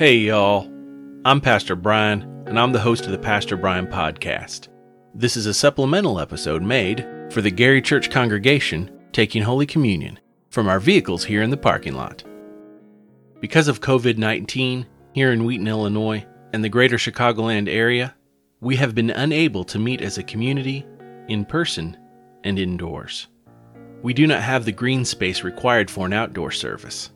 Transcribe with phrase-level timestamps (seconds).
[0.00, 0.66] Hey, y'all.
[1.26, 4.68] I'm Pastor Brian, and I'm the host of the Pastor Brian Podcast.
[5.14, 10.18] This is a supplemental episode made for the Gary Church congregation taking Holy Communion
[10.48, 12.24] from our vehicles here in the parking lot.
[13.40, 16.24] Because of COVID 19 here in Wheaton, Illinois,
[16.54, 18.14] and the greater Chicagoland area,
[18.62, 20.86] we have been unable to meet as a community
[21.28, 21.94] in person
[22.44, 23.28] and indoors.
[24.00, 27.10] We do not have the green space required for an outdoor service.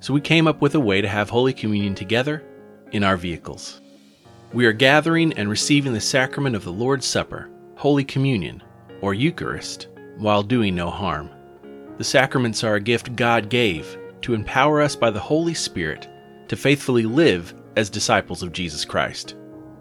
[0.00, 2.42] So we came up with a way to have Holy Communion together
[2.92, 3.80] in our vehicles.
[4.52, 8.62] We are gathering and receiving the sacrament of the Lord's Supper, Holy Communion,
[9.00, 9.88] or Eucharist,
[10.18, 11.30] while doing no harm.
[11.98, 16.08] The sacraments are a gift God gave to empower us by the Holy Spirit
[16.48, 19.34] to faithfully live as disciples of Jesus Christ.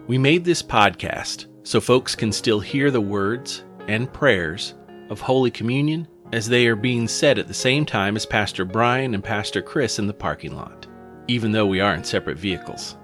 [0.08, 4.74] We made this podcast so folks can still hear the words and prayers
[5.10, 9.14] of Holy Communion as they are being said at the same time as Pastor Brian
[9.14, 10.88] and Pastor Chris in the parking lot,
[11.28, 12.98] even though we are in separate vehicles.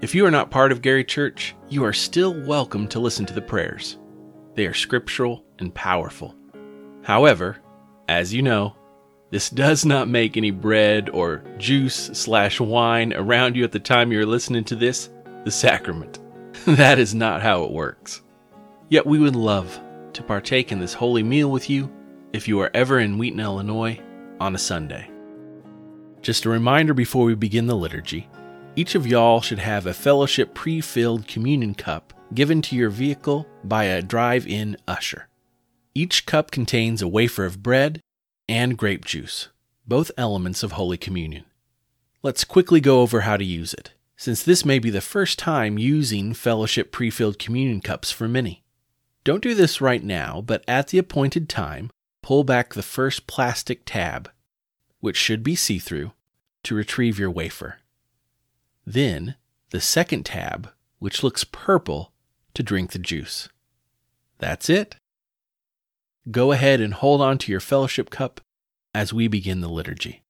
[0.00, 3.34] If you are not part of Gary Church, you are still welcome to listen to
[3.34, 3.98] the prayers.
[4.54, 6.34] They are scriptural and powerful.
[7.02, 7.58] However,
[8.08, 8.76] as you know,
[9.30, 14.12] this does not make any bread or juice slash wine around you at the time
[14.12, 15.08] you're listening to this
[15.44, 16.18] the sacrament.
[16.66, 18.22] that is not how it works.
[18.88, 19.80] Yet we would love
[20.12, 21.90] to partake in this holy meal with you
[22.32, 24.00] if you are ever in Wheaton, Illinois
[24.40, 25.10] on a Sunday.
[26.20, 28.28] Just a reminder before we begin the liturgy
[28.74, 33.46] each of y'all should have a fellowship pre filled communion cup given to your vehicle
[33.62, 35.28] by a drive in usher.
[35.94, 38.00] Each cup contains a wafer of bread
[38.48, 39.48] and grape juice,
[39.86, 41.44] both elements of Holy Communion.
[42.22, 45.76] Let's quickly go over how to use it, since this may be the first time
[45.76, 48.64] using fellowship pre filled communion cups for many.
[49.22, 51.90] Don't do this right now, but at the appointed time,
[52.22, 54.30] pull back the first plastic tab,
[55.00, 56.12] which should be see through,
[56.62, 57.78] to retrieve your wafer.
[58.86, 59.36] Then,
[59.70, 62.12] the second tab, which looks purple,
[62.54, 63.48] to drink the juice.
[64.38, 64.96] That's it.
[66.30, 68.40] Go ahead and hold on to your fellowship cup
[68.94, 70.22] as we begin the liturgy.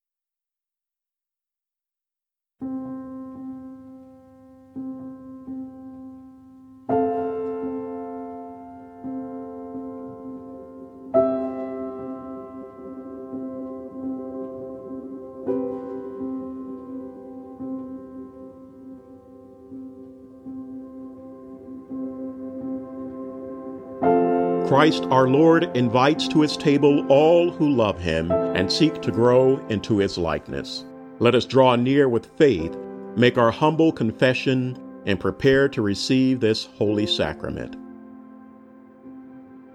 [24.72, 29.58] Christ our Lord invites to his table all who love him and seek to grow
[29.66, 30.86] into his likeness.
[31.18, 32.74] Let us draw near with faith,
[33.14, 37.76] make our humble confession, and prepare to receive this holy sacrament.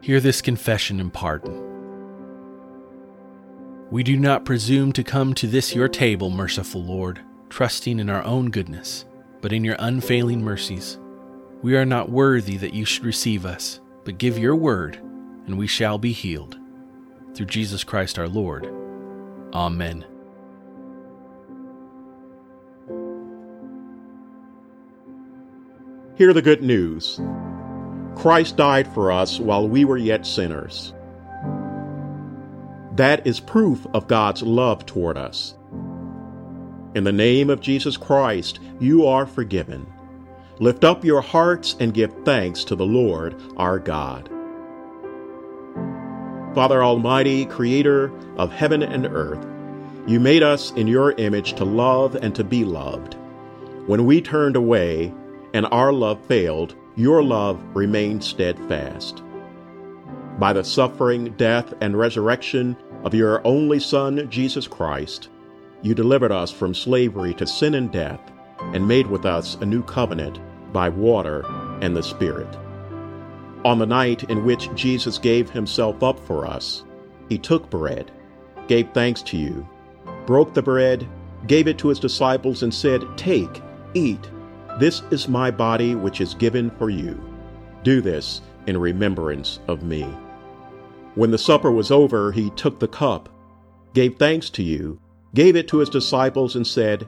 [0.02, 1.54] Hear this confession and pardon.
[3.92, 8.24] We do not presume to come to this your table, merciful Lord, trusting in our
[8.24, 9.06] own goodness,
[9.42, 10.98] but in your unfailing mercies.
[11.62, 14.96] We are not worthy that you should receive us but give your word,
[15.48, 16.58] and we shall be healed.
[17.36, 18.66] Through Jesus Christ our Lord.
[19.54, 20.06] Amen.
[26.16, 27.20] Hear the good news
[28.16, 30.94] Christ died for us while we were yet sinners.
[32.94, 35.54] That is proof of God's love toward us.
[36.96, 39.86] In the name of Jesus Christ, you are forgiven.
[40.60, 44.28] Lift up your hearts and give thanks to the Lord our God.
[46.56, 49.46] Father Almighty, Creator of heaven and earth,
[50.08, 53.18] you made us in your image to love and to be loved.
[53.86, 55.14] When we turned away
[55.54, 59.22] and our love failed, your love remained steadfast.
[60.40, 65.30] By the suffering, death, and resurrection of your only Son, Jesus Christ,
[65.84, 69.84] you delivered us from slavery to sin and death and made with us a new
[69.84, 70.40] covenant
[70.74, 71.46] by water
[71.82, 72.56] and the Spirit.
[73.66, 76.84] On the night in which Jesus gave himself up for us,
[77.30, 78.12] he took bread,
[78.68, 79.68] gave thanks to you,
[80.26, 81.08] broke the bread,
[81.48, 83.62] gave it to his disciples, and said, Take,
[83.94, 84.30] eat.
[84.80, 87.20] This is my body which is given for you.
[87.84, 90.04] Do this in remembrance of me.
[91.16, 93.30] When the supper was over, he took the cup,
[93.94, 95.00] gave thanks to you,
[95.34, 97.08] gave it to his disciples, and said,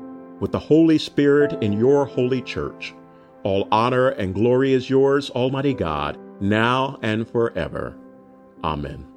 [0.41, 2.93] with the Holy Spirit in your holy church,
[3.43, 7.95] all honor and glory is yours, Almighty God, now and forever.
[8.63, 9.07] Amen.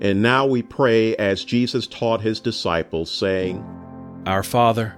[0.00, 3.64] And now we pray as Jesus taught his disciples, saying,
[4.26, 4.96] Our Father,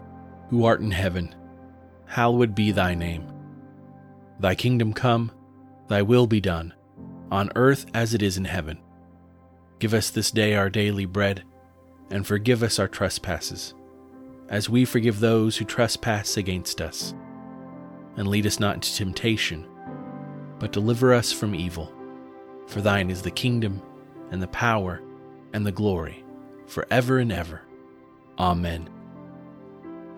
[0.49, 1.35] who art in heaven,
[2.06, 3.31] hallowed be thy name.
[4.41, 5.32] Thy kingdom come,
[5.88, 6.73] thy will be done,
[7.31, 8.79] on earth as it is in heaven.
[9.81, 11.44] Give us this day our daily bread,
[12.11, 13.75] and forgive us our trespasses,
[14.48, 17.14] as we forgive those who trespass against us.
[18.16, 19.66] And lead us not into temptation,
[20.58, 21.93] but deliver us from evil.
[22.66, 23.82] For thine is the kingdom,
[24.31, 25.02] and the power,
[25.52, 26.25] and the glory,
[26.66, 27.62] for ever and ever.
[28.38, 28.88] Amen.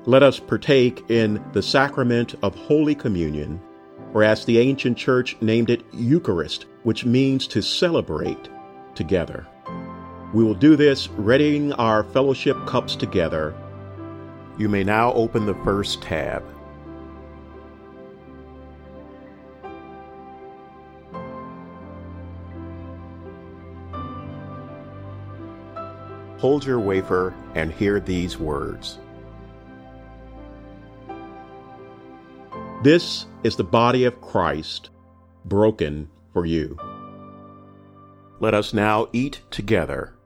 [0.06, 3.60] Let us partake in the sacrament of Holy Communion,
[4.14, 8.48] or as the ancient church named it, Eucharist, which means to celebrate
[8.94, 9.46] together.
[10.32, 13.54] We will do this readying our fellowship cups together.
[14.58, 16.44] You may now open the first tab.
[26.38, 28.98] Hold your wafer and hear these words.
[32.82, 34.90] This is the body of Christ,
[35.44, 36.76] broken for you.
[38.40, 40.17] Let us now eat together.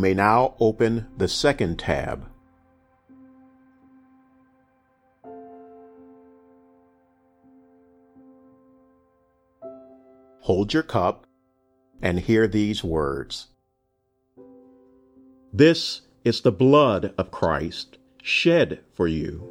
[0.00, 2.26] May now open the second tab.
[10.40, 11.26] Hold your cup
[12.02, 13.48] and hear these words.
[15.52, 19.48] This is the blood of Christ shed for you.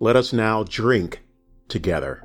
[0.00, 1.22] Let us now drink
[1.68, 2.22] together.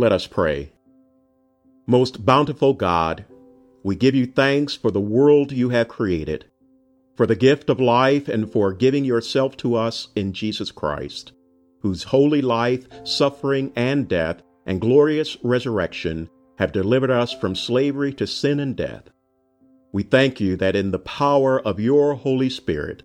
[0.00, 0.72] Let us pray.
[1.86, 3.26] Most bountiful God,
[3.82, 6.46] we give you thanks for the world you have created
[7.18, 11.32] for the gift of life and for giving yourself to us in Jesus Christ,
[11.82, 18.26] whose holy life, suffering, and death and glorious resurrection have delivered us from slavery to
[18.26, 19.10] sin and death.
[19.92, 23.02] We thank you that in the power of your Holy Spirit,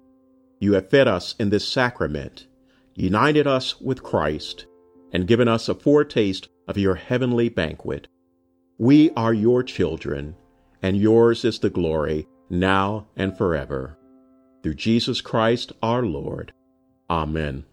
[0.61, 2.47] you have fed us in this sacrament,
[2.93, 4.65] united us with Christ,
[5.11, 8.07] and given us a foretaste of your heavenly banquet.
[8.77, 10.35] We are your children,
[10.81, 13.97] and yours is the glory, now and forever
[14.65, 16.51] through Jesus Christ our Lord.
[17.07, 17.65] Amen.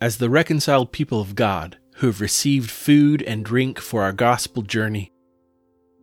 [0.00, 4.62] As the reconciled people of God who have received food and drink for our gospel
[4.62, 5.12] journey,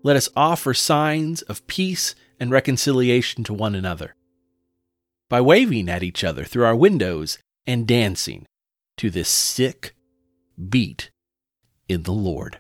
[0.03, 4.13] let us offer signs of peace and reconciliation to one another
[5.27, 8.45] by waving at each other through our windows and dancing
[8.97, 9.95] to this sick
[10.69, 11.11] beat
[11.87, 12.59] in the Lord.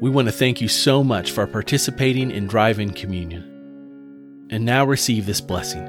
[0.00, 4.46] We want to thank you so much for participating in Drive In Communion.
[4.50, 5.84] And now receive this blessing.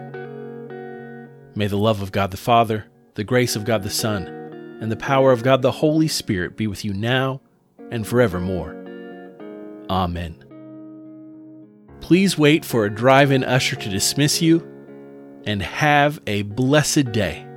[1.55, 4.27] May the love of God the Father, the grace of God the Son,
[4.81, 7.39] and the power of God the Holy Spirit be with you now
[7.89, 8.75] and forevermore.
[9.89, 10.43] Amen.
[12.01, 14.59] Please wait for a drive in usher to dismiss you
[15.45, 17.47] and have a blessed day.